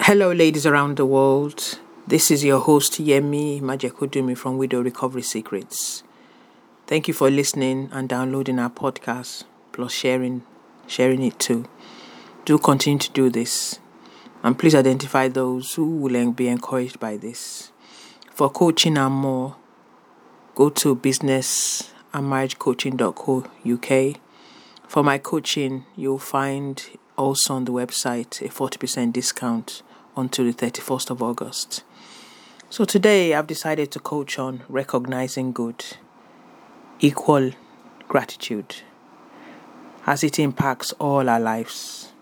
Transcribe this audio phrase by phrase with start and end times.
[0.00, 1.78] Hello, ladies around the world.
[2.06, 6.02] This is your host Yemi Majekodunmi from Widow Recovery Secrets.
[6.86, 10.42] Thank you for listening and downloading our podcast, plus sharing,
[10.86, 11.66] sharing it too.
[12.44, 13.78] Do continue to do this,
[14.42, 17.70] and please identify those who will be encouraged by this.
[18.32, 19.56] For coaching and more,
[20.54, 22.26] go to business and.
[24.86, 26.84] For my coaching, you'll find
[27.16, 29.82] also on the website a 40% discount
[30.16, 31.84] until the 31st of August.
[32.70, 35.84] So today I've decided to coach on recognizing good,
[37.00, 37.52] equal
[38.08, 38.76] gratitude,
[40.06, 42.12] as it impacts all our lives.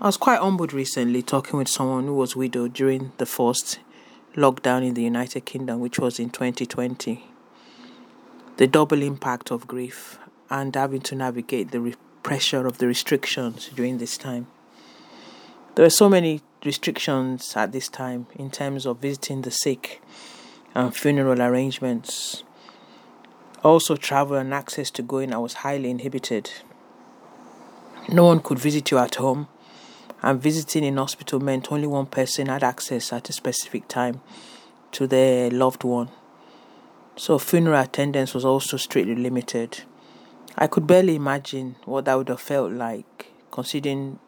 [0.00, 3.78] I was quite humbled recently talking with someone who was widowed during the first
[4.34, 7.24] lockdown in the United Kingdom, which was in 2020.
[8.58, 10.18] The double impact of grief
[10.50, 11.80] and having to navigate the
[12.26, 14.48] pressure of the restrictions during this time.
[15.76, 20.02] There were so many restrictions at this time in terms of visiting the sick
[20.74, 22.42] and funeral arrangements.
[23.62, 26.50] Also, travel and access to going I was highly inhibited.
[28.08, 29.46] No one could visit you at home,
[30.20, 34.20] and visiting in hospital meant only one person had access at a specific time
[34.90, 36.08] to their loved one.
[37.14, 39.84] So, funeral attendance was also strictly limited.
[40.58, 44.18] I could barely imagine what that would have felt like, considering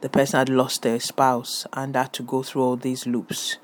[0.00, 3.58] the person had lost their spouse and had to go through all these loops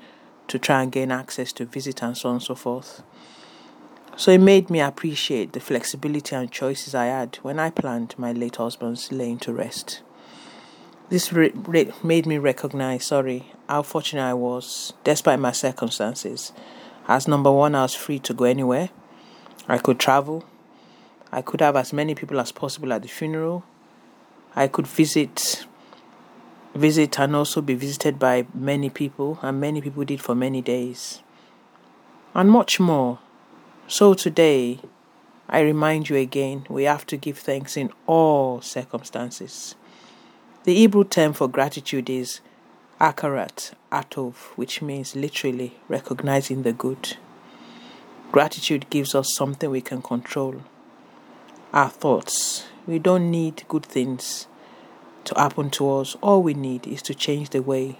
[0.49, 3.01] to try and gain access to visit and so on and so forth.
[4.15, 8.31] So it made me appreciate the flexibility and choices I had when I planned my
[8.31, 10.03] late husband's laying to rest.
[11.09, 16.53] This re- re- made me recognize, sorry, how fortunate I was, despite my circumstances.
[17.07, 18.89] As number one, I was free to go anywhere.
[19.67, 20.45] I could travel.
[21.33, 23.63] I could have as many people as possible at the funeral.
[24.55, 25.65] I could visit
[26.75, 31.23] visit and also be visited by many people, and many people did for many days,
[32.35, 33.17] and much more.
[33.87, 34.79] So today,
[35.49, 39.73] I remind you again we have to give thanks in all circumstances.
[40.65, 42.41] The Hebrew term for gratitude is
[43.01, 47.17] akarat atov, which means literally recognizing the good.
[48.31, 50.61] Gratitude gives us something we can control.
[51.73, 52.65] Our thoughts.
[52.85, 54.47] We don't need good things
[55.25, 57.97] to happen to us, all we need is to change the way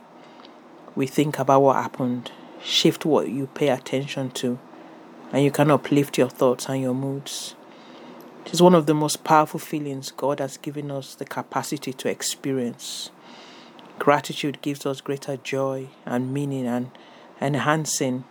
[0.96, 4.60] we think about what happened, shift what you pay attention to,
[5.32, 7.56] and you can uplift your thoughts and your moods.
[8.46, 12.10] It is one of the most powerful feelings God has given us the capacity to
[12.10, 13.10] experience.
[14.00, 16.92] Gratitude gives us greater joy and meaning and
[17.40, 18.26] enhancing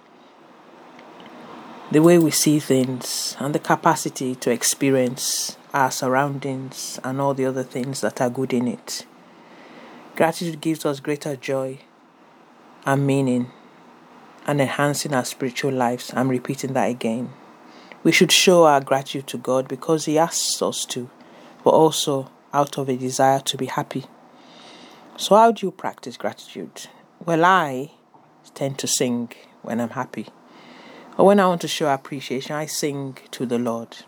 [1.93, 7.45] the way we see things and the capacity to experience our surroundings, and all the
[7.47, 9.07] other things that are good in it.
[10.17, 11.79] Gratitude gives us greater joy
[12.85, 13.51] and meaning
[14.47, 16.13] and enhancing our spiritual lives.
[16.15, 17.31] I'm repeating that again.
[18.03, 21.09] We should show our gratitude to God because He asks us to,
[21.63, 24.05] but also out of a desire to be happy.
[25.17, 26.89] So, how do you practice gratitude?
[27.25, 27.93] Well, I
[28.55, 29.31] tend to sing
[29.63, 30.27] when I'm happy.
[31.19, 33.99] Or when I want to show appreciation, I sing to the Lord.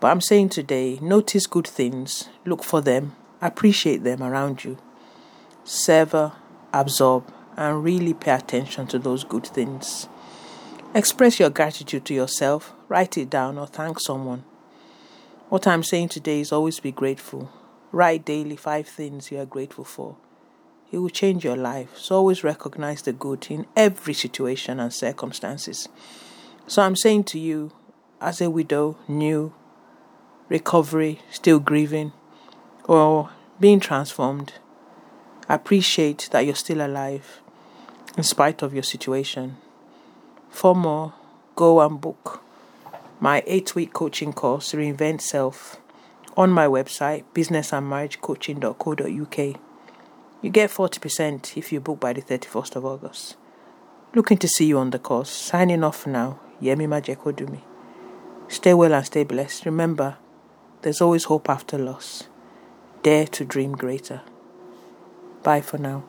[0.00, 4.76] But I'm saying today, notice good things, look for them, appreciate them around you,
[5.64, 6.32] savor,
[6.72, 10.08] absorb, and really pay attention to those good things.
[10.94, 14.44] Express your gratitude to yourself, write it down, or thank someone.
[15.48, 17.50] What I'm saying today is always be grateful.
[17.92, 20.16] Write daily five things you are grateful for.
[20.94, 21.98] It will change your life.
[21.98, 25.88] So always recognize the good in every situation and circumstances.
[26.68, 27.72] So I'm saying to you,
[28.20, 29.52] as a widow, new,
[30.48, 32.12] recovery, still grieving,
[32.84, 34.52] or being transformed,
[35.48, 37.40] appreciate that you're still alive
[38.16, 39.56] in spite of your situation.
[40.48, 41.14] For more,
[41.56, 42.40] go and book
[43.18, 45.80] my eight week coaching course, Reinvent Self,
[46.36, 49.60] on my website, businessandmarriagecoaching.co.uk.
[50.44, 53.36] You get 40% if you book by the 31st of August.
[54.14, 55.30] Looking to see you on the course.
[55.30, 57.62] Signing off now, Yemi Majekodunmi.
[58.48, 59.64] Stay well and stay blessed.
[59.64, 60.18] Remember,
[60.82, 62.24] there's always hope after loss.
[63.02, 64.20] Dare to dream greater.
[65.42, 66.04] Bye for now.